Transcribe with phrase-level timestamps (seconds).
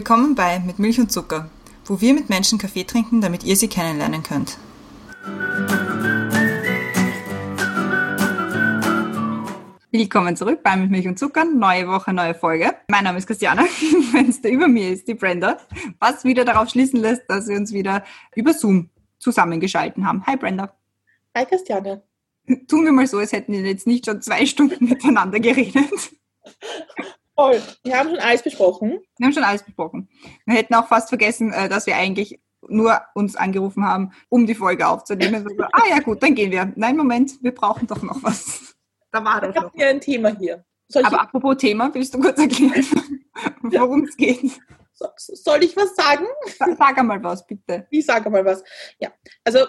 [0.00, 1.50] Willkommen bei Mit Milch und Zucker,
[1.84, 4.56] wo wir mit Menschen Kaffee trinken, damit ihr sie kennenlernen könnt.
[9.90, 11.44] Willkommen zurück bei Mit Milch und Zucker.
[11.44, 12.76] Neue Woche, neue Folge.
[12.88, 13.66] Mein Name ist Christiane.
[14.10, 15.58] Fenster über mir ist die Brenda.
[15.98, 18.02] Was wieder darauf schließen lässt, dass wir uns wieder
[18.34, 18.88] über Zoom
[19.18, 20.24] zusammengeschalten haben.
[20.26, 20.74] Hi Brenda.
[21.36, 22.02] Hi Christiane.
[22.68, 25.92] Tun wir mal so, als hätten wir jetzt nicht schon zwei Stunden miteinander geredet.
[27.40, 27.62] Toll.
[27.84, 29.00] Wir haben schon alles besprochen.
[29.18, 30.08] Wir haben schon alles besprochen.
[30.46, 34.54] Wir hätten auch fast vergessen, äh, dass wir eigentlich nur uns angerufen haben, um die
[34.54, 35.36] Folge aufzunehmen.
[35.36, 36.72] Also, ah ja gut, dann gehen wir.
[36.76, 38.74] Nein, Moment, wir brauchen doch noch was.
[39.12, 39.62] Da war Ich doch noch.
[39.64, 40.64] habe hier ein Thema hier.
[40.88, 42.84] Soll ich, Aber apropos Thema, willst du kurz erklären,
[43.62, 44.60] worum es geht?
[44.92, 46.26] so- soll ich was sagen?
[46.58, 47.86] Sa- Sag einmal was, bitte.
[47.90, 48.62] Ich sage mal was.
[48.98, 49.10] Ja,
[49.44, 49.60] also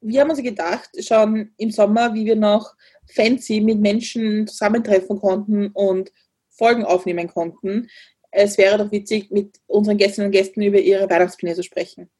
[0.00, 2.74] wir haben uns gedacht, schon im Sommer, wie wir noch
[3.14, 6.10] fancy mit Menschen zusammentreffen konnten und
[6.56, 7.88] Folgen aufnehmen konnten,
[8.36, 12.10] es wäre doch witzig, mit unseren Gästinnen und Gästen über ihre Weihnachtspläne zu sprechen.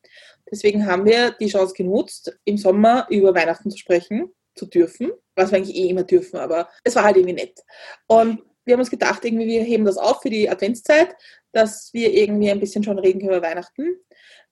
[0.50, 5.50] Deswegen haben wir die Chance genutzt, im Sommer über Weihnachten zu sprechen, zu dürfen, was
[5.50, 7.64] wir eigentlich eh immer dürfen, aber es war halt irgendwie nett.
[8.06, 11.16] Und wir haben uns gedacht, irgendwie, wir heben das auf für die Adventszeit,
[11.52, 13.96] dass wir irgendwie ein bisschen schon reden können über Weihnachten,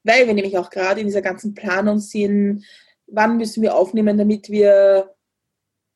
[0.03, 2.65] weil wir nämlich auch gerade in dieser ganzen Planung sind,
[3.07, 5.15] wann müssen wir aufnehmen, damit wir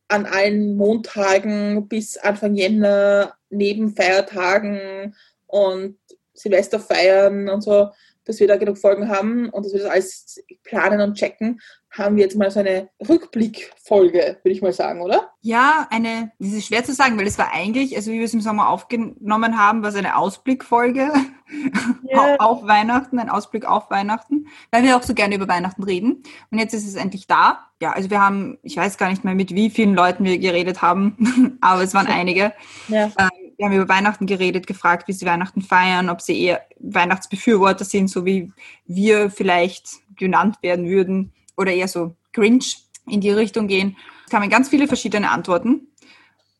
[0.08, 5.14] an allen Montagen bis Anfang Jänner neben Feiertagen
[5.46, 5.98] und
[6.34, 7.90] Silvester feiern und so,
[8.24, 11.60] dass wir da genug Folgen haben und dass wir das alles planen und checken,
[11.98, 15.30] haben wir jetzt mal so eine Rückblickfolge, würde ich mal sagen, oder?
[15.40, 18.34] Ja, eine, das ist schwer zu sagen, weil es war eigentlich, also wie wir es
[18.34, 21.10] im Sommer aufgenommen haben, war es eine Ausblickfolge
[22.02, 22.36] Ja.
[22.38, 26.24] auf Weihnachten, ein Ausblick auf Weihnachten, weil wir auch so gerne über Weihnachten reden.
[26.50, 27.66] Und jetzt ist es endlich da.
[27.80, 30.82] Ja, also wir haben, ich weiß gar nicht mehr, mit wie vielen Leuten wir geredet
[30.82, 32.52] haben, aber es waren einige.
[32.88, 33.10] Ja.
[33.56, 38.08] Wir haben über Weihnachten geredet, gefragt, wie sie Weihnachten feiern, ob sie eher Weihnachtsbefürworter sind,
[38.08, 38.52] so wie
[38.86, 43.96] wir vielleicht genannt werden würden, oder eher so Grinch in die Richtung gehen.
[44.26, 45.88] Es kamen ganz viele verschiedene Antworten.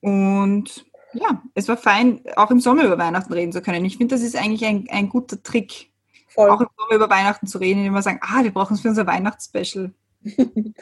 [0.01, 3.85] Und ja, es war fein, auch im Sommer über Weihnachten reden zu können.
[3.85, 5.91] Ich finde, das ist eigentlich ein, ein guter Trick,
[6.29, 6.51] Voll.
[6.51, 8.89] auch im Sommer über Weihnachten zu reden, indem wir sagen, ah, wir brauchen es für
[8.89, 9.93] unser Weihnachtsspecial.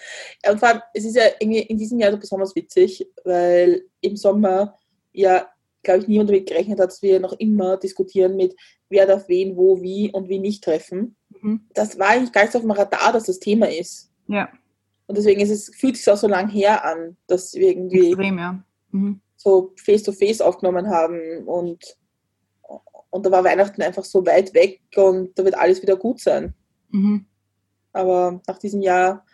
[0.42, 3.82] Ja, und vor allem, es ist ja irgendwie in diesem Jahr so besonders witzig, weil
[4.00, 4.78] im Sommer
[5.12, 5.46] ja,
[5.84, 8.54] glaube ich, niemand damit gerechnet hat, dass wir noch immer diskutieren mit,
[8.88, 11.16] wer darf wen, wo, wie und wie nicht treffen.
[11.40, 11.66] Mhm.
[11.74, 14.10] Das war eigentlich gar nicht so auf dem Radar, dass das Thema ist.
[14.26, 14.48] Ja,
[15.06, 18.38] Und deswegen ist es, fühlt sich auch so lang her an, dass wir irgendwie extrem,
[18.38, 18.64] ja.
[18.90, 19.20] Mhm.
[19.36, 21.96] so face-to-face aufgenommen haben und,
[23.10, 26.54] und da war Weihnachten einfach so weit weg und da wird alles wieder gut sein.
[26.90, 27.26] Mhm.
[27.92, 29.24] Aber nach diesem Jahr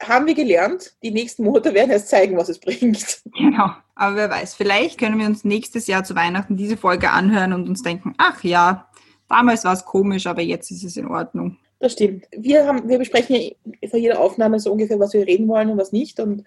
[0.00, 3.20] haben wir gelernt, die nächsten Monate werden erst zeigen, was es bringt.
[3.36, 3.70] Genau.
[3.94, 7.68] Aber wer weiß, vielleicht können wir uns nächstes Jahr zu Weihnachten diese Folge anhören und
[7.68, 8.88] uns denken, ach ja,
[9.28, 11.56] damals war es komisch, aber jetzt ist es in Ordnung.
[11.80, 12.26] Das stimmt.
[12.30, 15.78] Wir, haben, wir besprechen ja vor jeder Aufnahme so ungefähr, was wir reden wollen und
[15.78, 16.44] was nicht und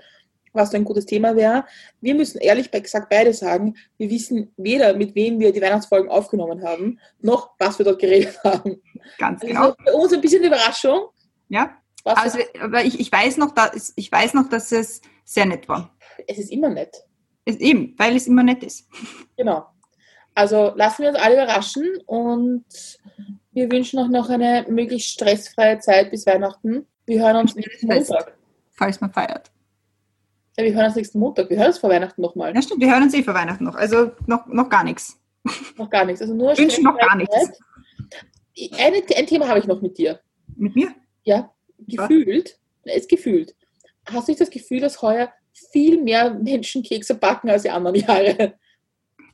[0.53, 1.66] was so ein gutes Thema wäre.
[2.01, 6.63] Wir müssen ehrlich gesagt beide sagen, wir wissen weder, mit wem wir die Weihnachtsfolgen aufgenommen
[6.63, 8.81] haben, noch was wir dort geredet haben.
[9.18, 9.75] Ganz Also genau.
[9.85, 11.07] für uns ein bisschen Überraschung.
[11.50, 11.78] Ja.
[12.03, 15.67] Was Also, aber ich, ich, weiß noch, dass, ich weiß noch, dass es sehr nett
[15.67, 15.95] war.
[16.28, 17.03] es ist immer nett.
[17.45, 18.88] Es, eben, weil es immer nett ist.
[19.38, 19.66] Genau.
[20.35, 22.63] Also lassen wir uns alle überraschen und
[23.51, 26.85] wir wünschen euch noch eine möglichst stressfreie Zeit bis Weihnachten.
[27.06, 27.88] Wir hören uns nächsten.
[27.88, 28.38] Montag.
[28.72, 29.51] Falls man feiert.
[30.57, 31.50] Ja, wir hören uns nächsten Montag.
[31.50, 32.53] Wir hören uns vor Weihnachten nochmal.
[32.53, 33.75] Ja, stimmt, wir hören uns eh vor Weihnachten noch.
[33.75, 35.18] Also noch, noch gar nichts.
[35.75, 36.22] Noch gar nichts.
[36.22, 37.35] Also nur Wünschen noch gar nichts.
[38.78, 40.19] Eine, ein Thema habe ich noch mit dir.
[40.56, 40.94] Mit mir?
[41.23, 41.51] Ja,
[41.88, 43.56] gefühlt, es gefühlt.
[44.06, 45.31] Hast du nicht das Gefühl, dass heuer
[45.72, 48.53] viel mehr Menschen Kekse backen als die anderen Jahre?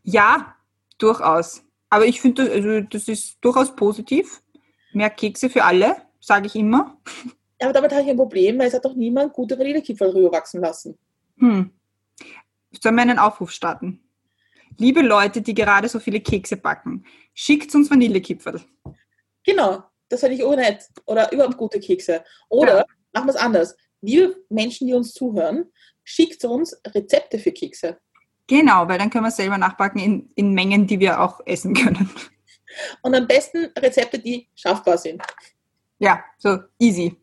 [0.04, 0.56] Ja,
[0.98, 1.64] durchaus.
[1.90, 4.42] Aber ich finde, das, also, das ist durchaus positiv.
[4.94, 6.98] Mehr Kekse für alle, sage ich immer.
[7.60, 10.98] Aber damit habe ich ein Problem, weil es hat doch niemand gute Vanillekipferl rüberwachsen lassen.
[11.38, 11.72] Hm.
[12.82, 14.02] Sollen wir einen Aufruf starten?
[14.78, 18.62] Liebe Leute, die gerade so viele Kekse backen, schickt uns Vanillekipferl.
[19.44, 20.86] Genau, das fände ich auch nett.
[21.06, 22.24] Oder überhaupt gute Kekse.
[22.50, 22.86] Oder Ja.
[23.14, 23.76] machen wir es anders.
[24.02, 25.66] Liebe Menschen, die uns zuhören,
[26.04, 27.98] schickt uns Rezepte für Kekse.
[28.48, 32.10] Genau, weil dann können wir selber nachbacken in, in Mengen, die wir auch essen können.
[33.02, 35.22] Und am besten Rezepte, die schaffbar sind.
[36.00, 37.16] Ja, so easy.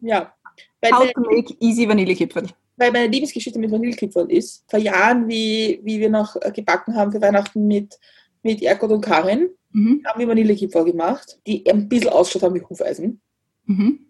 [0.00, 0.34] Ja.
[0.80, 2.46] Weil, How meine, to make easy Vanillekipferl.
[2.76, 7.20] weil meine Liebesgeschichte mit Vanillekipferl ist, vor Jahren, wie, wie wir noch gebacken haben für
[7.20, 7.98] Weihnachten mit,
[8.42, 10.02] mit Erkot und Karin, Mhm.
[10.06, 13.20] haben wir Vanillekipferl gemacht, die ein bisschen ausschaut haben wie Hufeisen.
[13.66, 14.06] Mhm.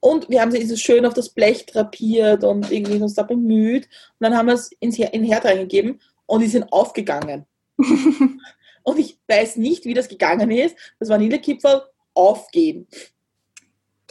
[0.00, 3.84] Und wir haben sie so schön auf das Blech drapiert und irgendwie uns da bemüht.
[3.84, 7.46] Und dann haben wir es ins Her in den Herd reingegeben und die sind aufgegangen.
[8.82, 10.76] und ich weiß nicht, wie das gegangen ist.
[10.98, 11.82] Das Vanillekipferl
[12.14, 12.88] aufgehen.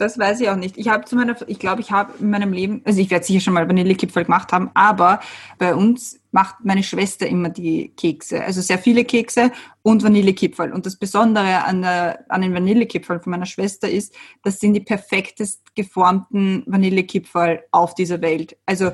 [0.02, 0.76] Das weiß ich auch nicht.
[0.78, 3.38] Ich habe zu meiner, ich glaube, ich habe in meinem Leben, also ich werde sicher
[3.38, 5.20] schon mal Vanillekipferl gemacht haben, aber
[5.58, 8.42] bei uns macht meine Schwester immer die Kekse.
[8.42, 9.52] Also sehr viele Kekse
[9.82, 10.72] und Vanillekipferl.
[10.72, 14.12] Und das Besondere an, der, an den Vanillekipferl von meiner Schwester ist,
[14.42, 18.56] das sind die perfektest geformten Vanillekipferl auf dieser Welt.
[18.66, 18.90] Also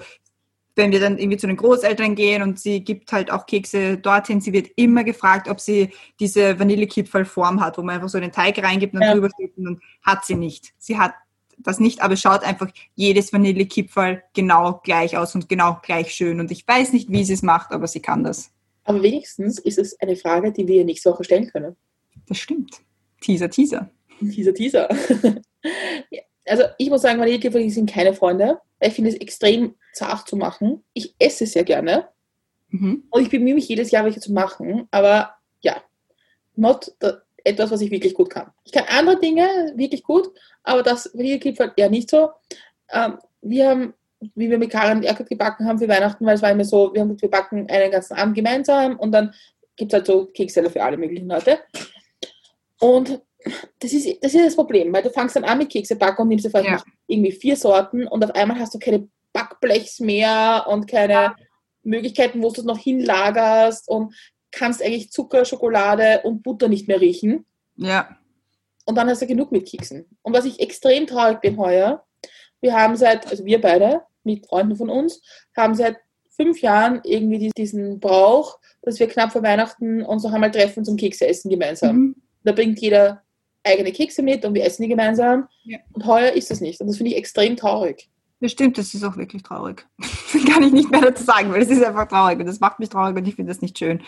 [0.79, 4.41] wenn wir dann irgendwie zu den Großeltern gehen und sie gibt halt auch Kekse dorthin,
[4.41, 8.63] sie wird immer gefragt, ob sie diese Vanillekipferlform hat, wo man einfach so den Teig
[8.63, 9.13] reingibt und ja.
[9.13, 10.73] drüber steht und hat sie nicht.
[10.79, 11.13] Sie hat
[11.59, 16.41] das nicht, aber schaut einfach jedes Vanillekipferl genau gleich aus und genau gleich schön.
[16.41, 18.51] Und ich weiß nicht, wie sie es macht, aber sie kann das.
[18.85, 21.77] Aber wenigstens ist es eine Frage, die wir nächste Woche stellen können.
[22.27, 22.81] Das stimmt.
[23.21, 23.91] Teaser, Teaser.
[24.21, 24.89] Teaser, Teaser.
[26.49, 28.61] also ich muss sagen, Vanillekipferl sind keine Freunde.
[28.81, 30.85] Ich finde es extrem zart zu machen.
[30.93, 32.09] Ich esse sehr gerne.
[32.69, 33.05] Mhm.
[33.11, 34.89] Und ich bemühe mich jedes Jahr, welche zu machen.
[34.91, 35.83] Aber ja,
[36.55, 36.93] not
[37.45, 38.50] etwas, was ich wirklich gut kann.
[38.65, 40.29] Ich kann andere Dinge wirklich gut,
[40.62, 42.31] aber das Vanillekipferl eher nicht so.
[42.91, 43.94] Ähm, wir haben,
[44.35, 47.01] wie wir mit Karin Erkert gebacken haben für Weihnachten, weil es war immer so, wir,
[47.01, 49.35] haben, wir backen einen ganzen Abend gemeinsam und dann
[49.77, 51.59] gibt es halt so Kekse für alle möglichen Leute.
[52.81, 53.23] Und
[53.79, 56.29] das ist, das ist das Problem, weil du fangst dann an mit Kekse backen und
[56.29, 56.82] nimmst einfach ja.
[57.06, 61.37] irgendwie vier Sorten und auf einmal hast du keine Backblechs mehr und keine ja.
[61.82, 64.14] Möglichkeiten, wo du es noch hinlagerst und
[64.50, 67.46] kannst eigentlich Zucker, Schokolade und Butter nicht mehr riechen.
[67.76, 68.17] Ja.
[68.85, 70.06] Und dann hast du genug mit Keksen.
[70.23, 72.05] Und was ich extrem traurig bin heuer,
[72.61, 75.23] wir haben seit, also wir beide mit Freunden von uns,
[75.56, 75.99] haben seit
[76.31, 80.96] fünf Jahren irgendwie diesen Brauch, dass wir knapp vor Weihnachten uns noch einmal treffen zum
[80.96, 81.96] Kekse essen gemeinsam.
[81.96, 82.17] Mhm.
[82.44, 83.23] Da bringt jeder
[83.69, 85.49] eigene Kekse mit und wir essen die gemeinsam.
[85.65, 85.79] Ja.
[85.93, 86.81] Und heuer ist das nicht.
[86.81, 88.09] Und das finde ich extrem traurig.
[88.41, 89.85] Das stimmt, das ist auch wirklich traurig.
[90.49, 92.88] Kann ich nicht mehr dazu sagen, weil es ist einfach traurig und das macht mich
[92.88, 94.00] traurig und ich finde das nicht schön.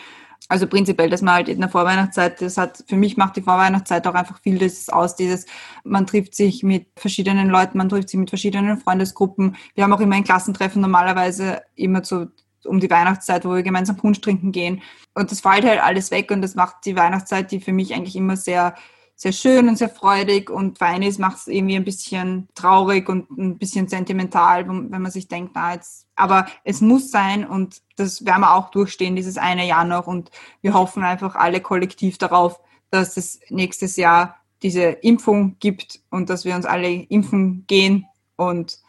[0.47, 4.07] Also prinzipiell, dass man halt in der Vorweihnachtszeit, das hat, für mich macht die Vorweihnachtszeit
[4.07, 5.45] auch einfach viel das aus, dieses,
[5.83, 9.57] man trifft sich mit verschiedenen Leuten, man trifft sich mit verschiedenen Freundesgruppen.
[9.75, 12.31] Wir haben auch immer ein Klassentreffen, normalerweise immer zu,
[12.63, 14.81] um die Weihnachtszeit, wo wir gemeinsam Punsch trinken gehen.
[15.13, 18.15] Und das fällt halt alles weg und das macht die Weihnachtszeit, die für mich eigentlich
[18.15, 18.75] immer sehr
[19.21, 23.29] sehr schön und sehr freudig und fein ist, macht es irgendwie ein bisschen traurig und
[23.29, 28.25] ein bisschen sentimental, wenn man sich denkt, na jetzt, aber es muss sein und das
[28.25, 30.31] werden wir auch durchstehen, dieses eine Jahr noch und
[30.61, 36.43] wir hoffen einfach alle kollektiv darauf, dass es nächstes Jahr diese Impfung gibt und dass
[36.43, 38.07] wir uns alle impfen gehen
[38.37, 38.79] und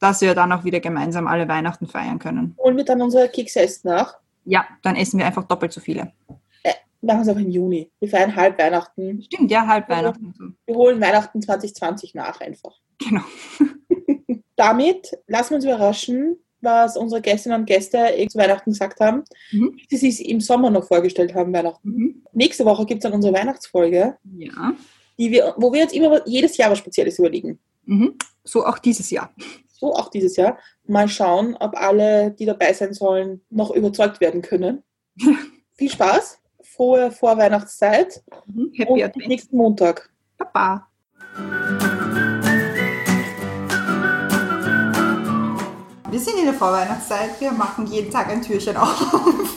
[0.00, 2.54] dass wir dann auch wieder gemeinsam alle Weihnachten feiern können.
[2.58, 4.18] Holen wir dann unsere Kekse erst nach?
[4.44, 6.12] Ja, dann essen wir einfach doppelt so viele
[7.00, 7.90] machen es auch im Juni.
[8.00, 9.22] Wir feiern halb Weihnachten.
[9.22, 10.56] Stimmt, ja, halb Weihnachten.
[10.66, 12.80] Wir holen Weihnachten 2020 nach einfach.
[12.98, 13.22] Genau.
[14.56, 19.22] Damit lassen wir uns überraschen, was unsere Gästinnen und Gäste zu Weihnachten gesagt haben,
[19.52, 19.76] mhm.
[19.90, 21.88] die sich im Sommer noch vorgestellt haben, Weihnachten.
[21.88, 22.24] Mhm.
[22.32, 24.74] Nächste Woche gibt es dann unsere Weihnachtsfolge, ja.
[25.18, 27.60] die wir, wo wir uns immer jedes Jahr was Spezielles überlegen.
[27.84, 28.14] Mhm.
[28.44, 29.32] So auch dieses Jahr.
[29.70, 30.58] So auch dieses Jahr.
[30.86, 34.82] Mal schauen, ob alle, die dabei sein sollen, noch überzeugt werden können.
[35.76, 36.38] Viel Spaß!
[36.74, 38.22] Frohe Vorweihnachtszeit.
[38.46, 38.72] Mhm.
[38.74, 39.28] Happy und Advent.
[39.28, 40.10] nächsten Montag.
[40.36, 40.86] Baba.
[46.10, 47.40] Wir sind in der Vorweihnachtszeit.
[47.40, 48.96] Wir machen jeden Tag ein Türchen auf.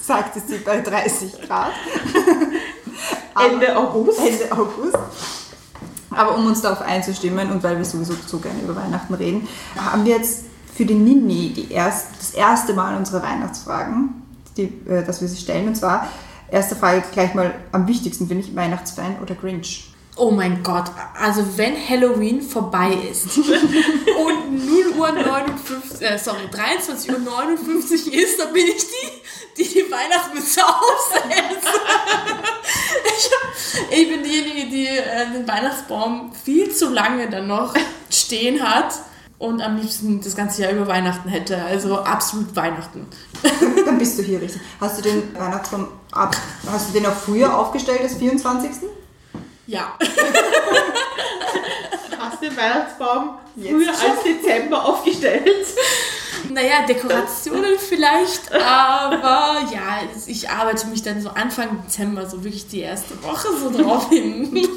[0.00, 1.72] Sagte sie bei 30 Grad.
[3.50, 4.18] Ende August.
[4.18, 4.98] Ende August.
[6.10, 10.04] Aber um uns darauf einzustimmen und weil wir sowieso so gerne über Weihnachten reden, haben
[10.04, 14.22] wir jetzt für die Nini die erst, das erste Mal unsere Weihnachtsfragen,
[14.58, 15.68] die, äh, dass wir sie stellen.
[15.68, 16.08] Und zwar,
[16.50, 19.92] Erste Frage gleich mal am wichtigsten, bin ich Weihnachtsfan oder Grinch?
[20.16, 27.12] Oh mein Gott, also wenn Halloween vorbei ist und 0 Uhr 59, äh, sorry, 23
[27.12, 31.68] Uhr 59 ist, dann bin ich die, die die Weihnachtsmütze aufsetzt.
[33.04, 37.74] ich, ich, bin diejenige, die äh, den Weihnachtsbaum viel zu lange dann noch
[38.10, 38.94] stehen hat
[39.38, 41.62] und am liebsten das ganze Jahr über Weihnachten hätte.
[41.62, 43.06] Also absolut Weihnachten.
[43.84, 44.60] Dann bist du hier richtig.
[44.80, 46.36] Hast du den Weihnachtsbaum ab,
[46.70, 48.88] hast du den auch früher aufgestellt als 24.?
[49.66, 49.96] Ja.
[52.18, 55.66] hast du den Weihnachtsbaum früher als Dezember aufgestellt?
[56.50, 62.80] Naja, Dekorationen vielleicht, aber ja, ich arbeite mich dann so Anfang Dezember, so wirklich die
[62.80, 64.68] erste Woche so drauf hin.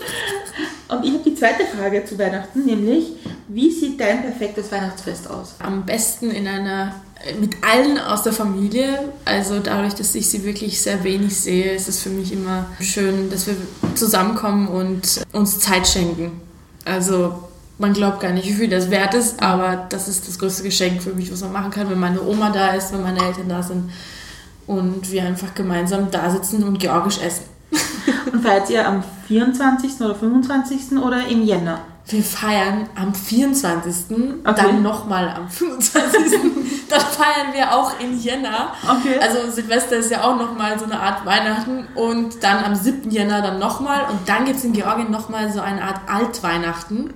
[0.89, 3.13] Und ich habe die zweite Frage zu Weihnachten, nämlich,
[3.53, 5.55] wie sieht dein perfektes Weihnachtsfest aus?
[5.59, 6.95] Am besten in einer
[7.39, 9.11] mit allen aus der Familie.
[9.25, 13.29] Also dadurch, dass ich sie wirklich sehr wenig sehe, ist es für mich immer schön,
[13.29, 13.55] dass wir
[13.95, 16.41] zusammenkommen und uns Zeit schenken.
[16.85, 17.35] Also
[17.77, 21.01] man glaubt gar nicht, wie viel das wert ist, aber das ist das größte Geschenk
[21.01, 23.61] für mich, was man machen kann, wenn meine Oma da ist, wenn meine Eltern da
[23.61, 23.91] sind
[24.67, 27.45] und wir einfach gemeinsam da sitzen und georgisch essen.
[28.31, 30.01] Und feiert ihr am 24.
[30.01, 30.97] oder 25.
[30.97, 31.81] oder im Jänner?
[32.07, 34.17] Wir feiern am 24.
[34.43, 34.53] Okay.
[34.55, 36.39] dann nochmal am 25.
[36.89, 38.73] dann feiern wir auch in Jänner.
[38.83, 39.19] Okay.
[39.21, 43.11] Also Silvester ist ja auch nochmal so eine Art Weihnachten und dann am 7.
[43.11, 47.13] Jänner dann nochmal und dann gibt es in Georgien nochmal so eine Art Altweihnachten.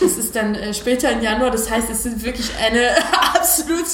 [0.00, 2.90] Das ist dann äh, später im Januar, das heißt, es sind wirklich eine
[3.34, 3.86] absolut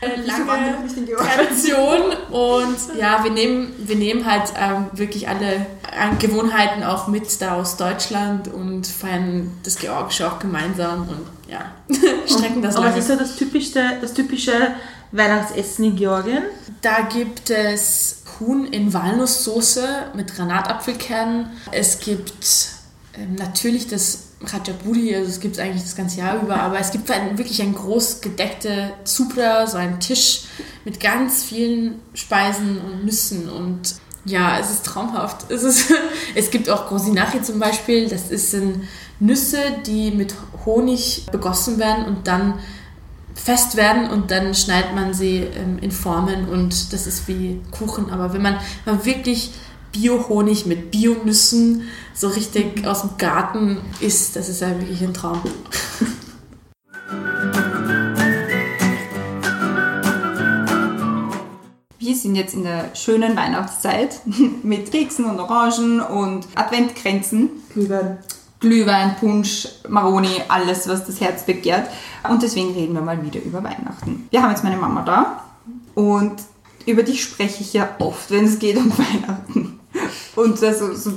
[0.00, 0.76] äh, lange?
[1.16, 7.40] Tradition und ja, wir nehmen, wir nehmen halt ähm, wirklich alle äh, Gewohnheiten auch mit
[7.40, 11.72] da aus Deutschland und feiern das Georgische auch gemeinsam und ja,
[12.26, 12.96] strecken das Aber lange.
[12.96, 14.74] was ist so das typischste, das typische
[15.12, 16.42] Weihnachtsessen in Georgien?
[16.82, 21.50] Da gibt es Huhn in Walnusssoße mit Granatapfelkernen.
[21.72, 22.70] Es gibt
[23.14, 26.92] ähm, natürlich das Khachapuri, also es gibt es eigentlich das ganze Jahr über, aber es
[26.92, 30.42] gibt ein, wirklich ein groß gedeckte Zupra, so einen Tisch
[30.84, 35.50] mit ganz vielen Speisen und Nüssen und ja, es ist traumhaft.
[35.50, 35.92] Es, ist,
[36.34, 38.84] es gibt auch Grosinachi zum Beispiel, das sind
[39.20, 42.54] Nüsse, die mit Honig begossen werden und dann
[43.34, 48.10] fest werden und dann schneidet man sie ähm, in Formen und das ist wie Kuchen.
[48.10, 49.52] Aber wenn man, wenn man wirklich
[50.00, 51.82] Bio-Honig mit Bio-Nüssen
[52.14, 55.40] so richtig aus dem Garten isst, das ist ja wirklich ein Traum.
[61.98, 64.20] Wir sind jetzt in der schönen Weihnachtszeit
[64.62, 67.50] mit Keksen und Orangen und Adventkränzen.
[67.74, 68.18] Glühwein.
[68.60, 71.88] Glühwein, Punsch, Maroni, alles, was das Herz begehrt.
[72.28, 74.28] Und deswegen reden wir mal wieder über Weihnachten.
[74.30, 75.44] Wir haben jetzt meine Mama da
[75.94, 76.36] und
[76.86, 79.77] über die spreche ich ja oft, wenn es geht um Weihnachten.
[80.38, 80.66] Und so,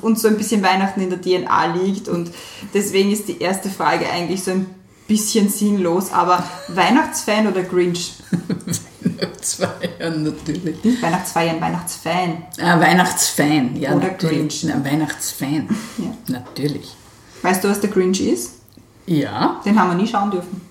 [0.01, 2.07] uns so ein bisschen Weihnachten in der DNA liegt.
[2.07, 2.31] Und
[2.73, 4.65] deswegen ist die erste Frage eigentlich so ein
[5.07, 6.11] bisschen sinnlos.
[6.11, 8.13] Aber Weihnachtsfan oder Grinch?
[9.03, 10.83] Weihnachtsfeiern natürlich.
[10.83, 12.43] Nicht Weihnachtsfeiern, Weihnachtsfan.
[12.61, 14.37] Ah, Weihnachtsfan, ja, Oder natürlich.
[14.37, 14.63] Grinch.
[14.63, 16.13] Na, Weihnachtsfan, Ja.
[16.27, 16.95] natürlich.
[17.41, 18.55] Weißt du, was der Grinch ist?
[19.07, 20.61] Ja, Den haben wir nie schauen dürfen.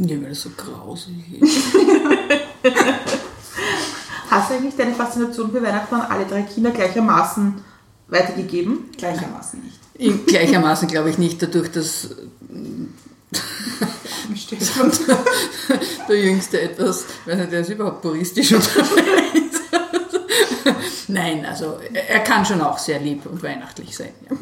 [0.00, 1.56] ja, weil das so grausig ist.
[4.30, 7.54] Hast du eigentlich deine Faszination für Weihnachten an alle drei Kinder gleichermaßen
[8.08, 8.90] weitergegeben?
[8.96, 9.78] Gleichermaßen nicht.
[9.94, 12.08] In- Gleichermaßen glaube ich nicht, dadurch, dass
[16.08, 19.58] der Jüngste etwas, ich weiß nicht, der ist überhaupt puristisch unterwegs.
[21.08, 24.10] Nein, also er kann schon auch sehr lieb und weihnachtlich sein.
[24.28, 24.36] Ja.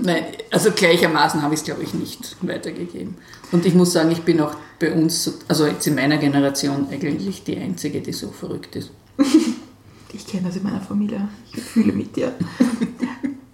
[0.00, 3.16] Nein, also gleichermaßen habe ich es, glaube ich, nicht weitergegeben.
[3.50, 6.86] Und ich muss sagen, ich bin auch bei uns, so- also jetzt in meiner Generation
[6.90, 8.90] eigentlich die Einzige, die so verrückt ist.
[10.18, 11.28] Ich kenne das in meiner Familie.
[11.54, 12.34] Ich fühle mit dir.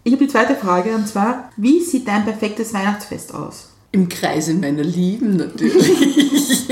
[0.03, 3.69] Ich habe die zweite Frage und zwar: Wie sieht dein perfektes Weihnachtsfest aus?
[3.93, 6.67] Im Kreise meiner Lieben natürlich.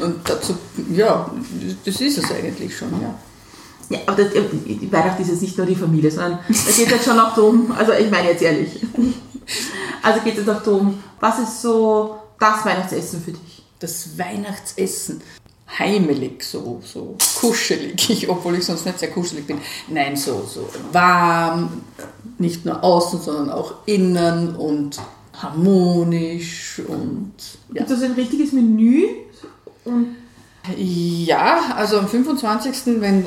[0.00, 0.56] Und dazu,
[0.92, 1.30] ja,
[1.84, 3.14] das ist es eigentlich schon, ja.
[3.90, 7.04] Ja, aber das, die Weihnachten ist jetzt nicht nur die Familie, sondern es geht jetzt
[7.04, 8.80] schon auch darum, also ich meine jetzt ehrlich.
[10.02, 13.62] Also geht es auch darum, was ist so das Weihnachtsessen für dich?
[13.78, 15.20] Das Weihnachtsessen.
[15.78, 19.58] Heimelig, so, so kuschelig, ich, obwohl ich sonst nicht sehr kuschelig bin.
[19.88, 21.82] Nein, so, so warm,
[22.38, 24.98] nicht nur außen, sondern auch innen und
[25.34, 27.32] harmonisch und
[27.72, 27.84] ja.
[27.84, 29.06] Gibt es ein richtiges Menü?
[29.84, 30.16] Und
[30.76, 33.00] Ja, also am 25.
[33.00, 33.26] wenn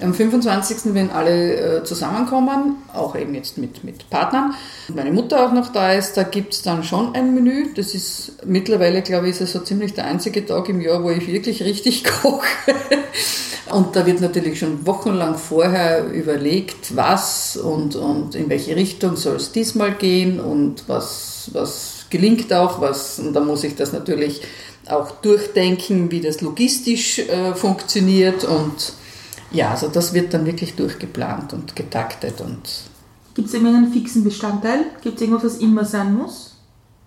[0.00, 0.94] am 25.
[0.94, 4.54] wenn alle äh, zusammenkommen, auch eben jetzt mit, mit Partnern,
[4.94, 7.72] meine Mutter auch noch da ist, da gibt es dann schon ein Menü.
[7.74, 11.26] Das ist mittlerweile, glaube ich, ist so ziemlich der einzige Tag im Jahr, wo ich
[11.26, 12.74] wirklich richtig koche.
[13.70, 19.36] Und da wird natürlich schon wochenlang vorher überlegt, was und, und in welche Richtung soll
[19.36, 24.42] es diesmal gehen und was, was gelingt auch, was, und da muss ich das natürlich
[24.86, 28.92] auch durchdenken, wie das logistisch äh, funktioniert und
[29.54, 32.60] ja, also das wird dann wirklich durchgeplant und getaktet und
[33.34, 34.86] gibt es irgendeinen fixen Bestandteil?
[35.02, 36.56] Gibt es irgendwas, was immer sein muss?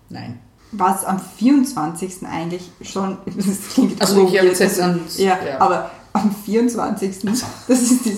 [0.08, 0.38] nein.
[0.70, 2.26] Was am 24.
[2.26, 5.60] eigentlich schon, das klingt Also ich habe weird, jetzt an, Ja, ja.
[5.60, 7.20] aber am 24.
[7.20, 8.12] Das ist das,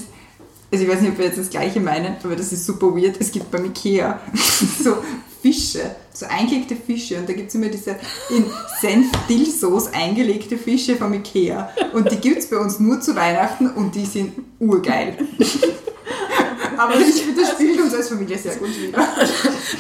[0.73, 3.21] also ich weiß nicht, ob wir jetzt das gleiche meinen, aber das ist super weird.
[3.21, 4.19] Es gibt beim Ikea
[4.83, 4.97] so
[5.41, 5.81] Fische,
[6.13, 7.97] so eingelegte Fische und da gibt es immer diese
[8.31, 8.45] in
[8.81, 13.95] Senf-Dill-Sauce eingelegte Fische vom Ikea und die gibt es bei uns nur zu Weihnachten und
[13.95, 15.17] die sind urgeil.
[16.77, 18.99] Aber finde, das spielt uns als Familie sehr gut wieder.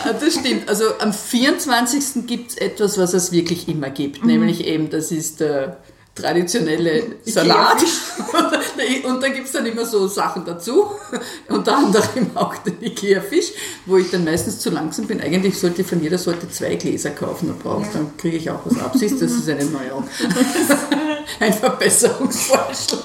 [0.04, 0.68] Ah, Das stimmt.
[0.68, 2.26] Also am 24.
[2.26, 4.24] gibt es etwas, was es wirklich immer gibt.
[4.24, 5.78] Nämlich eben, das ist der,
[6.14, 7.82] traditionelle Salat.
[9.04, 10.86] Und dann gibt es dann immer so Sachen dazu.
[11.48, 13.52] Unter anderem auch den Ikea-Fisch,
[13.86, 15.20] wo ich dann meistens zu langsam bin.
[15.20, 18.50] Eigentlich sollte ich von jeder Sorte zwei Gläser kaufen, dann, brauche ich, dann kriege ich
[18.50, 18.92] auch was ab.
[18.94, 20.08] Siehst das ist eine Neuerung.
[21.40, 23.00] Ein Verbesserungsvorschlag.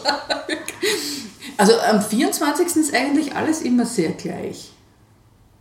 [1.58, 2.76] Also am 24.
[2.76, 4.72] ist eigentlich alles immer sehr gleich.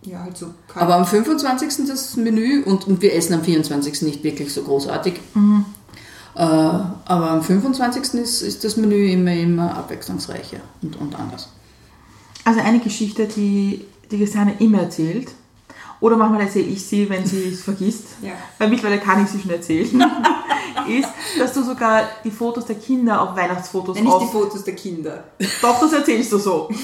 [0.03, 1.87] Ja, halt so Aber am 25.
[1.87, 4.03] das Menü und, und wir essen am 24.
[4.03, 5.15] nicht wirklich so großartig.
[5.15, 5.63] Äh,
[6.35, 8.15] aber am 25.
[8.15, 11.49] Ist, ist das Menü immer, immer abwechslungsreicher und, und anders.
[12.45, 15.33] Also eine Geschichte, die die Christiane immer erzählt.
[16.01, 18.09] Oder manchmal erzähle ich sie, wenn sie es vergisst.
[18.21, 18.33] Ja.
[18.59, 20.05] Weil mittlerweile kann ich sie schon erzählen.
[20.89, 24.27] ist, dass du sogar die Fotos der Kinder auf Weihnachtsfotos Nicht die.
[24.27, 25.25] Fotos der Kinder.
[25.63, 26.69] Doch, das erzählst du so.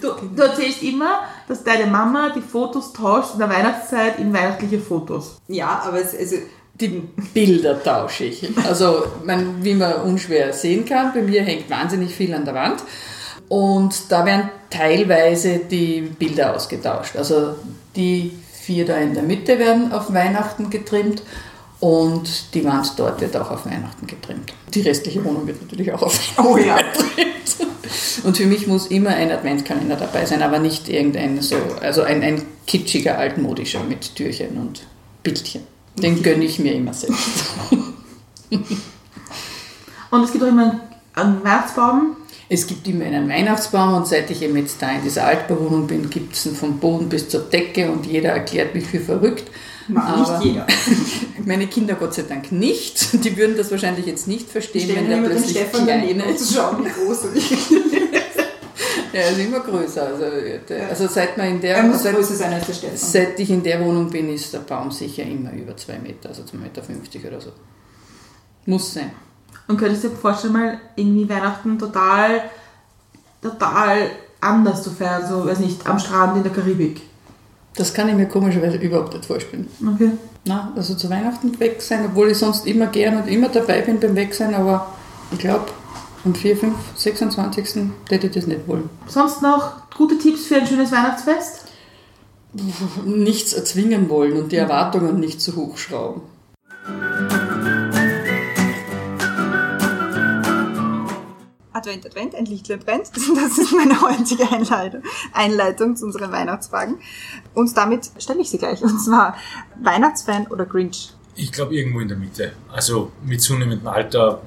[0.00, 4.80] Du, du erzählst immer, dass deine Mama die Fotos tauscht in der Weihnachtszeit in weihnachtliche
[4.80, 5.38] Fotos.
[5.48, 6.36] Ja, aber es, also,
[6.80, 7.02] Die
[7.34, 8.48] Bilder tausche ich.
[8.66, 12.82] Also, man, wie man unschwer sehen kann, bei mir hängt wahnsinnig viel an der Wand.
[13.48, 17.16] Und da werden teilweise die Bilder ausgetauscht.
[17.16, 17.56] Also
[17.96, 21.22] die vier da in der Mitte werden auf Weihnachten getrimmt
[21.80, 24.52] und die Wand dort wird auch auf Weihnachten getrimmt.
[24.74, 26.76] Die restliche Wohnung wird natürlich auch auf Weihnachten Oh ja.
[26.76, 27.38] getrimmt.
[28.24, 32.22] Und für mich muss immer ein Adventskalender dabei sein, aber nicht irgendein so, also ein,
[32.22, 34.82] ein kitschiger, altmodischer mit Türchen und
[35.22, 35.62] Bildchen.
[36.02, 37.18] Den gönne ich mir immer selbst.
[40.10, 40.80] Und es gibt auch immer
[41.14, 42.16] einen- Weihnachtsbaum.
[42.48, 46.08] Es gibt immer einen Weihnachtsbaum und seit ich eben jetzt da in dieser Altbauwohnung bin,
[46.08, 49.50] gibt es ihn vom Boden bis zur Decke und jeder erklärt mich für verrückt.
[49.88, 50.66] mag nicht Aber jeder.
[51.44, 53.22] Meine Kinder Gott sei Dank nicht.
[53.22, 56.54] Die würden das wahrscheinlich jetzt nicht verstehen, wenn der immer den plötzlich Stefan daneben, zu
[56.54, 57.52] schauen, wie groß er ist.
[59.12, 60.06] Ja, er ist immer größer.
[60.06, 60.24] Also,
[60.68, 62.96] der, also seit, man in der, Er muss seit, größer sein als der Stefan.
[62.96, 66.42] seit ich in der Wohnung bin, ist der Baum sicher immer über zwei Meter, also
[66.42, 67.52] 2,50 Meter oder so.
[68.66, 69.10] Muss sein.
[69.66, 72.42] Und könntest du dir vorstellen, mal irgendwie Weihnachten total,
[73.42, 74.10] total
[74.40, 77.02] anders zu feiern, so, weiß nicht, am Strand in der Karibik.
[77.76, 79.68] Das kann ich mir komischerweise überhaupt nicht vorstellen.
[79.94, 80.10] Okay.
[80.44, 84.00] Na, also zu Weihnachten weg sein, obwohl ich sonst immer gern und immer dabei bin
[84.00, 84.94] beim Wegsein, aber
[85.30, 85.66] ich glaube,
[86.24, 87.90] am 4., 5., 26.
[88.08, 88.90] hätte ich das nicht wollen.
[89.06, 91.66] Sonst noch gute Tipps für ein schönes Weihnachtsfest?
[93.04, 96.22] Nichts erzwingen wollen und die Erwartungen nicht zu hoch schrauben.
[101.72, 103.10] Advent, Advent, ein Lichtlein brennt.
[103.34, 105.02] Das ist meine heutige Einleitung,
[105.32, 106.98] Einleitung zu unseren Weihnachtsfragen.
[107.54, 108.82] Und damit stelle ich sie gleich.
[108.82, 109.36] Und zwar
[109.80, 111.12] Weihnachtsfan oder Grinch?
[111.36, 112.52] Ich glaube irgendwo in der Mitte.
[112.72, 114.42] Also mit zunehmendem Alter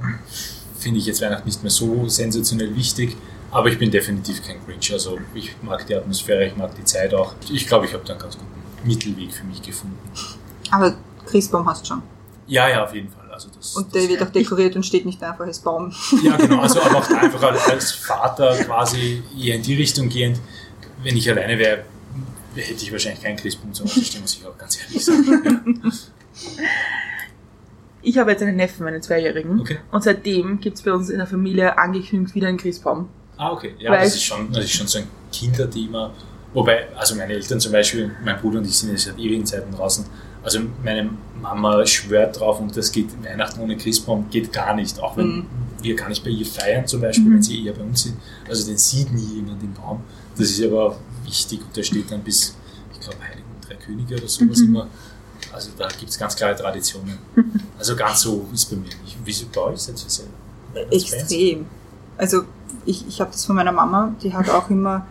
[0.82, 3.16] finde ich jetzt Weihnachten nicht mehr so sensationell wichtig,
[3.52, 4.92] aber ich bin definitiv kein Grinch.
[4.92, 7.34] Also ich mag die Atmosphäre, ich mag die Zeit auch.
[7.52, 9.98] Ich glaube, ich habe da einen ganz guten Mittelweg für mich gefunden.
[10.72, 12.02] Aber Christbaum hast du schon.
[12.48, 13.30] Ja, ja, auf jeden Fall.
[13.32, 15.94] Also das, Und das, der wird auch dekoriert und steht nicht einfach als Baum.
[16.24, 16.62] Ja, genau.
[16.62, 20.40] Also aber auch einfach als Vater quasi eher in die Richtung gehend.
[21.04, 21.86] Wenn ich alleine wäre,
[22.56, 25.82] hätte ich wahrscheinlich keinen Christbaum zu Hause stehen, muss ich auch ganz ehrlich sagen.
[26.58, 26.62] Ja.
[28.02, 29.60] Ich habe jetzt einen Neffen, einen Zweijährigen.
[29.60, 29.78] Okay.
[29.92, 33.08] Und seitdem gibt es bei uns in der Familie angekündigt wieder einen Christbaum.
[33.38, 33.74] Ah, okay.
[33.80, 36.12] Ja, das ist, schon, das ist schon so ein Kinderthema.
[36.54, 39.72] Wobei, also meine Eltern zum Beispiel, mein Bruder und ich sind jetzt seit ewigen Zeiten
[39.74, 40.06] draußen.
[40.44, 41.10] Also meine
[41.42, 45.00] Mama schwört drauf und das geht Weihnachten ohne Christbaum geht gar nicht.
[45.00, 45.46] Auch wenn Mhm.
[45.82, 48.16] wir gar nicht bei ihr feiern zum Beispiel, wenn sie eher bei uns sind.
[48.50, 50.02] Also den sieht nie jemand im Baum.
[50.38, 52.56] Das ist aber wichtig und der steht dann bis,
[52.94, 54.88] ich glaube, Heiligen Drei Könige oder sowas immer.
[55.54, 57.18] Also da gibt es ganz klare Traditionen.
[57.80, 59.18] Also ganz so ist bei mir nicht.
[59.26, 59.72] Wie ist es bei euch?
[59.74, 60.26] Ihr sehr
[60.74, 61.22] Weihnachtsfans?
[61.24, 61.66] Extrem.
[62.16, 62.44] Also
[62.86, 65.08] ich, ich habe das von meiner Mama, die hat auch immer,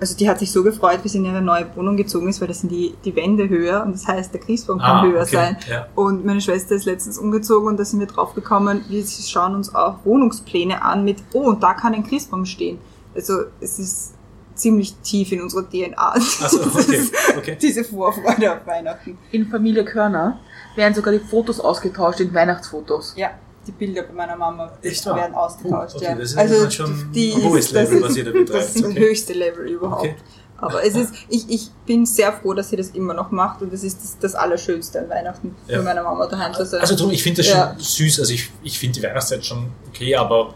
[0.00, 2.48] also die hat sich so gefreut, wie sie in ihre neue Wohnung gezogen ist, weil
[2.48, 5.36] da sind die, die Wände höher und das heißt, der Christbaum kann Ah, höher okay,
[5.36, 5.56] sein.
[5.68, 5.86] ja.
[5.94, 9.74] Und meine Schwester ist letztens umgezogen und da sind wir drauf gekommen, wir schauen uns
[9.74, 12.78] auch Wohnungspläne an mit, oh, und da kann ein Christbaum stehen.
[13.14, 14.14] Also es ist
[14.56, 15.96] ziemlich tief in unserer DNA.
[15.96, 17.00] Also, okay,
[17.36, 17.58] okay.
[17.60, 19.18] Diese Vorfreude auf Weihnachten.
[19.32, 20.38] In Familie Körner
[20.74, 23.14] werden sogar die Fotos ausgetauscht in Weihnachtsfotos.
[23.16, 23.30] Ja,
[23.66, 25.16] die Bilder bei meiner Mama Echt wahr?
[25.16, 25.94] werden ausgetauscht.
[25.94, 26.14] Oh, okay, ja.
[26.14, 28.50] das ist also schon die ein hohes Level, das was ist, ihr da betreibt.
[28.50, 29.00] Das ist das Okay.
[29.00, 30.02] höchste Level überhaupt.
[30.02, 30.14] Okay.
[30.58, 33.70] Aber es ist, ich, ich bin sehr froh, dass sie das immer noch macht und
[33.70, 35.78] das ist das, das Allerschönste an Weihnachten Ja.
[35.78, 36.80] für meine Mama daheim zu sein.
[36.80, 37.76] Also drum, ich finde das schon Ja.
[37.78, 38.20] süß.
[38.20, 40.54] Also ich, ich finde die Weihnachtszeit schon okay, aber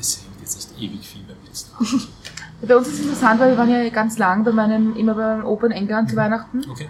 [0.00, 2.00] es hängt jetzt nicht ewig viel bei mir jetzt dran.
[2.62, 5.36] Bei uns ist es interessant, weil wir waren ja ganz lang bei meinem, immer bei
[5.36, 6.62] meinem Opa in England zu Weihnachten.
[6.70, 6.88] Okay.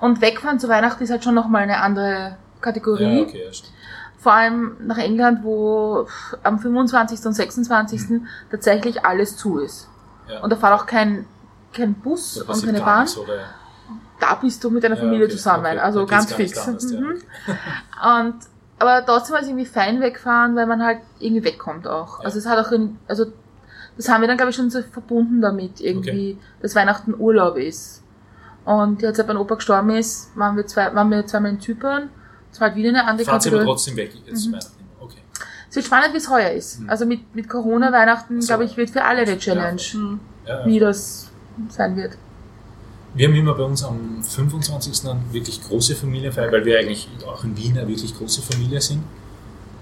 [0.00, 3.20] Und wegfahren zu Weihnachten ist halt schon nochmal eine andere Kategorie.
[3.20, 3.72] Ja, okay, ja, stimmt.
[4.18, 6.06] Vor allem nach England, wo
[6.42, 7.24] am 25.
[7.26, 8.20] und 26.
[8.50, 9.88] tatsächlich alles zu ist.
[10.28, 10.40] Ja.
[10.42, 11.26] Und da fährt auch kein,
[11.72, 13.08] kein Bus und keine Bahn.
[13.08, 13.40] oder?
[14.20, 15.78] Da bist du mit deiner Familie okay, zusammen.
[15.78, 16.56] Also ganz fix.
[16.66, 17.20] anders, Mhm.
[18.18, 18.34] Und
[18.82, 22.18] aber trotzdem war es irgendwie fein wegfahren, weil man halt irgendwie wegkommt auch.
[22.20, 23.26] Also es hat auch, ein, also
[23.96, 28.02] das haben wir dann glaube ich schon so verbunden damit irgendwie, dass Weihnachten Urlaub ist.
[28.64, 32.10] Und jetzt, als mein Opa gestorben ist, waren wir zwei, waren wir zweimal in Zypern.
[32.60, 34.52] Halt wieder eine andere Fahrt aber trotzdem weg jetzt Mhm.
[34.52, 34.84] Weihnachten.
[35.00, 35.18] Okay.
[35.70, 36.80] Es wird spannend, wie es heuer ist.
[36.80, 36.90] Mhm.
[36.90, 38.48] Also mit, mit Corona Weihnachten, So.
[38.48, 40.20] glaube ich, wird für alle eine Challenge, Hm.
[40.46, 41.30] Ja, wie das
[41.70, 42.16] sein wird.
[43.14, 45.08] Wir haben immer bei uns am 25.
[45.10, 49.02] eine wirklich große Familienfeier, weil wir eigentlich auch in Wien eine wirklich große Familie sind.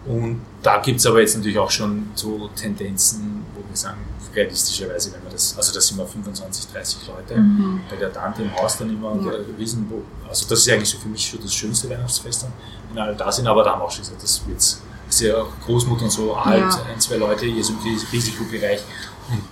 [0.07, 3.99] Und da gibt es aber jetzt natürlich auch schon so Tendenzen, wo wir sagen,
[4.35, 7.81] realistischerweise, wenn wir das, also das sind wir 25, 30 Leute, Mhm.
[7.91, 9.31] bei der Tante im Haus dann immer Ja.
[9.33, 9.87] der Riesen,
[10.29, 12.53] also das ist eigentlich so für mich schon das schönste Weihnachtsfest, dann,
[12.93, 14.81] wenn alle da sind, aber da haben wir auch schon gesagt, das wird das
[15.17, 16.83] ist ja auch Großmutter und so alt, Ja.
[16.89, 18.81] ein, zwei Leute, hier so im Ris- Risikobereich.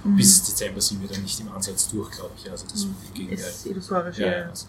[0.05, 0.17] Und Mhm.
[0.17, 2.49] bis Dezember sind wir dann nicht im Ansatz durch, glaube ich.
[2.49, 3.45] Also das Gegenteil.
[3.45, 4.39] Ist illusorisch, Ja, ja.
[4.39, 4.67] ja, also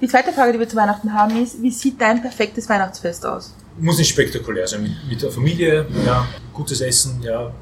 [0.00, 3.52] Die zweite Frage, die wir zu Weihnachten haben, ist, wie sieht dein perfektes Weihnachtsfest aus?
[3.78, 4.82] Muss nicht spektakulär sein.
[4.82, 7.52] Mit, mit der Familie, ja, gutes Essen, ja.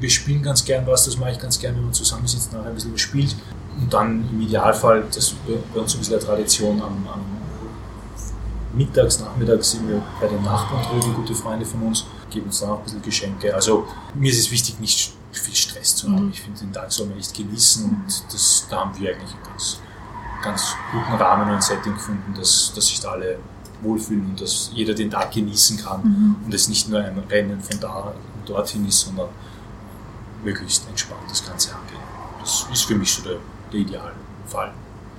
[0.00, 2.74] Wir spielen ganz gern was, das mache ich ganz gern, wenn man zusammensitzt, nachher ein
[2.74, 3.36] bisschen was spielt.
[3.80, 7.24] Und dann im Idealfall, das ist bei uns ein bisschen eine Tradition, am, am
[8.76, 12.70] mittags, nachmittags sind wir bei den Nachbarn drüben, gute Freunde von uns, geben uns dann
[12.70, 13.54] auch ein bisschen Geschenke.
[13.54, 16.30] Also mir ist es wichtig, nicht viel Stress zu haben.
[16.32, 19.44] Ich finde, den Tag soll man echt genießen und das, da haben wir eigentlich einen
[19.44, 19.80] ganz,
[20.42, 23.38] ganz guten Rahmen und Setting gefunden, dass, dass sich da alle
[23.84, 27.78] wohlfühlen und dass jeder den Tag genießen kann und es nicht nur ein Rennen von
[27.80, 29.28] da und dorthin ist, sondern
[30.42, 32.00] möglichst entspannt das Ganze angehen.
[32.40, 33.38] Das ist für mich so der,
[33.72, 34.72] der Idealfall.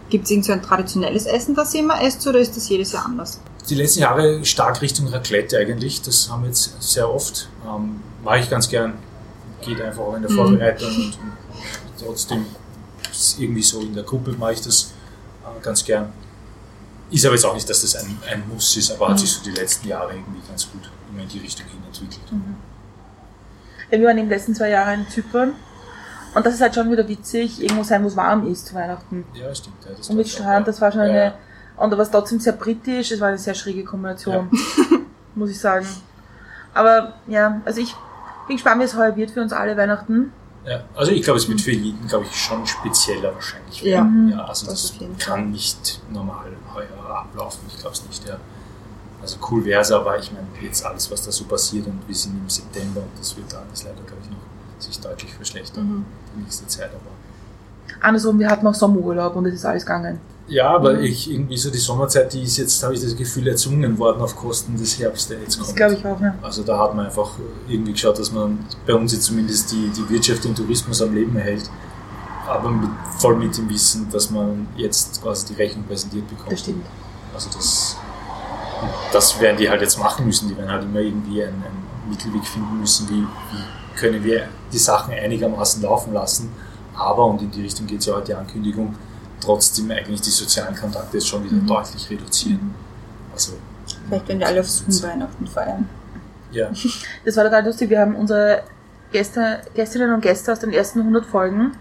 [0.10, 2.91] Gibt es irgend so ein traditionelles Essen, das ihr immer esst, oder ist das jedes
[2.91, 3.39] Jahr anders?
[3.67, 6.01] Die letzten Jahre stark Richtung Raclette eigentlich.
[6.04, 7.49] Das haben wir jetzt sehr oft.
[7.65, 8.93] Ähm, mache ich ganz gern.
[9.62, 12.45] Geht einfach auch in der Vorbereitung und, und trotzdem
[13.39, 14.93] irgendwie so in der Gruppe mache ich das
[15.43, 16.13] äh, ganz gern.
[17.12, 19.44] Ist aber jetzt auch nicht, dass das ein, ein Muss ist, aber hat sich so
[19.44, 22.22] die letzten Jahre irgendwie ganz gut immer in die Richtung hin entwickelt.
[23.91, 25.54] Ja, wir waren in den letzten zwei Jahren in Zypern.
[26.34, 29.24] Und das ist halt schon wieder witzig, irgendwo sein, wo es warm ist zu Weihnachten.
[29.34, 29.78] Ja, stimmt.
[29.86, 30.72] Ja, das Und mit Strand, ja.
[30.72, 31.34] das war schon Ja, eine, ja.
[31.78, 34.50] und da war es trotzdem sehr britisch, es war eine sehr schräge Kombination,
[35.36, 35.88] muss ich sagen.
[36.74, 37.96] Aber ja, also ich
[38.48, 40.34] bin gespannt, wie es heuer wird für uns alle Weihnachten.
[40.65, 43.82] Ja, also ich glaube, es wird für jeden, glaube ich, schon spezieller wahrscheinlich.
[43.82, 44.08] Ja.
[44.30, 47.60] ja also Das das, kann nicht normal heuer ablaufen.
[47.67, 48.38] Ich glaube es nicht, ja.
[49.21, 52.15] Also cool wäre es, aber ich meine, jetzt alles, was da so passiert und wir
[52.15, 54.38] sind im September und das wird alles leider, glaube ich, noch
[54.80, 56.89] sich deutlich verschlechtern die nächste Zeit.
[56.89, 60.19] Aber Andersrum, wir hatten auch Sommerurlaub und es ist alles gegangen.
[60.48, 63.98] Ja, aber ich irgendwie so die Sommerzeit, die ist jetzt, habe ich das Gefühl, erzwungen
[63.98, 65.70] worden auf Kosten des Herbst, der jetzt kommt.
[65.70, 66.36] Das glaube ich auch, ja.
[66.42, 67.32] Also da hat man einfach
[67.68, 71.36] irgendwie geschaut, dass man bei uns jetzt zumindest die, die Wirtschaft, den Tourismus am Leben
[71.36, 71.70] erhält,
[72.48, 76.52] aber mit, voll mit dem Wissen, dass man jetzt quasi die Rechnung präsentiert bekommt.
[76.52, 76.86] Das stimmt.
[77.34, 77.98] Also das,
[78.82, 80.48] und das werden die halt jetzt machen müssen.
[80.48, 84.78] Die werden halt immer irgendwie einen, einen Mittelweg finden müssen, wie, wie können wir die
[84.78, 86.52] Sachen einigermaßen laufen lassen.
[86.96, 88.96] Aber, und in die Richtung geht es ja heute die Ankündigung,
[89.46, 92.74] trotzdem eigentlich die sozialen Kontakte jetzt schon wieder deutlich reduzieren.
[93.34, 93.54] Also,
[94.08, 95.88] Vielleicht werden wir alle auf Zoom Weihnachten feiern.
[96.52, 96.70] ja.
[97.26, 97.90] Das war total lustig.
[97.90, 98.64] Wir haben unsere
[99.12, 101.72] Gäste, Gästinnen und Gäste aus den ersten 100 Folgen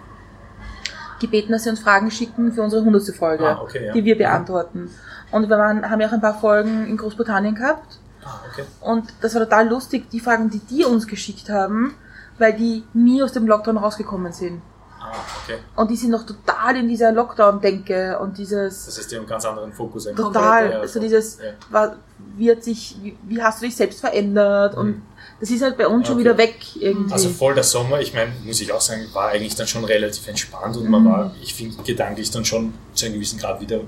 [1.20, 3.14] gebeten, dass sie uns Fragen schicken für unsere 100.
[3.14, 3.92] Folge, Ah, okay, ja.
[3.92, 4.90] die wir beantworten.
[5.30, 7.98] Und wir waren, haben ja auch ein paar Folgen in Großbritannien gehabt.
[8.24, 8.64] Ah, okay.
[8.80, 11.94] Und das war total lustig, die Fragen, die die uns geschickt haben,
[12.38, 14.60] weil die nie aus dem Lockdown rausgekommen sind.
[15.06, 15.12] Ah,
[15.44, 15.58] okay.
[15.76, 19.44] Und die sind noch total in dieser Lockdown-Denke und dieses Das die haben einen ganz
[19.44, 20.04] anderen Fokus.
[20.16, 21.02] total, Ja, so voll.
[21.02, 21.38] dieses,
[21.72, 21.96] Ja.
[22.36, 24.74] wie hat sich, wie, wie hast du dich selbst verändert?
[24.76, 25.02] Und
[25.40, 26.24] das ist halt bei uns schon Okay.
[26.24, 27.12] wieder weg irgendwie.
[27.12, 30.26] Also voll der Sommer, ich meine, muss ich auch sagen, war eigentlich dann schon relativ
[30.26, 31.06] entspannt und man Mhm.
[31.10, 33.80] war, ich finde, gedanklich dann schon zu einem gewissen Grad wieder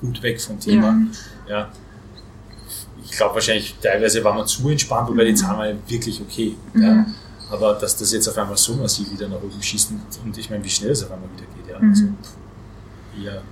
[0.00, 0.94] gut weg vom Thema.
[1.48, 1.70] Ja.
[3.04, 5.26] Ich glaube wahrscheinlich, teilweise war man zu entspannt, wobei Mhm.
[5.28, 6.56] die Zahlen waren wirklich okay.
[6.74, 7.04] Ja.
[7.52, 10.48] Aber dass das jetzt auf einmal so massiv wieder nach oben schießt und, und ich
[10.48, 11.78] meine, wie schnell es auf einmal wieder geht, ja.
[11.78, 11.90] Mhm.
[11.90, 12.04] Also
[13.22, 13.42] eher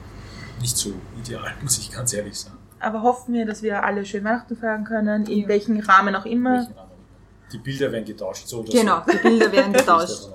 [0.60, 2.56] nicht so ideal, muss ich ganz ehrlich sagen.
[2.78, 6.66] Aber hoffen wir, dass wir alle schön Weihnachten feiern können, in welchem Rahmen auch immer.
[7.52, 9.12] Die Bilder werden getauscht, so oder Genau, so.
[9.12, 10.30] die Bilder werden getauscht.